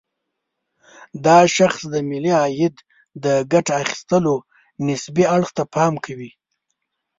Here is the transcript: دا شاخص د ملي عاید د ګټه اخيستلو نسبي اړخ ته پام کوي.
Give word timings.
دا 1.25 1.37
شاخص 1.55 1.81
د 1.93 1.95
ملي 2.09 2.33
عاید 2.41 2.75
د 3.23 3.25
ګټه 3.53 3.73
اخيستلو 3.83 4.35
نسبي 4.87 5.25
اړخ 5.35 5.49
ته 5.57 5.63
پام 5.75 5.93
کوي. 6.05 6.31